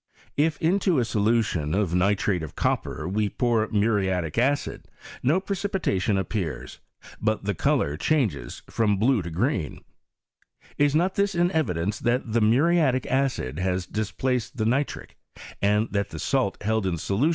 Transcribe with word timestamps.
If 0.35 0.59
into 0.59 0.97
a 0.97 1.05
solution 1.05 1.75
of 1.75 1.93
nitrate 1.93 2.41
of 2.41 2.55
copper 2.55 3.07
we 3.07 3.29
pour 3.29 3.67
muriatic 3.67 4.35
acid, 4.35 4.87
no 5.21 5.39
precipitation 5.39 6.17
ap 6.17 6.29
pears, 6.29 6.79
but 7.21 7.43
the 7.43 7.53
colour 7.53 7.97
changes 7.97 8.63
from 8.67 8.97
blue 8.97 9.21
to 9.21 9.29
green. 9.29 9.83
Is 10.79 10.95
not 10.95 11.13
this 11.13 11.35
an 11.35 11.51
evidence 11.51 11.99
that 11.99 12.33
the 12.33 12.41
muriatic 12.41 13.05
acid 13.05 13.59
has 13.59 13.85
displaced 13.85 14.57
the 14.57 14.65
niti'ic, 14.65 15.11
and 15.61 15.87
that 15.91 16.09
the 16.09 16.17
salt 16.17 16.57
held 16.63 16.87
in 16.87 16.93
solu 16.93 16.93
PROGRESS 16.93 17.03
OF 17.03 17.07
CHEMISTRY 17.07 17.15
IK 17.15 17.19
FRANCS. 17.19 17.27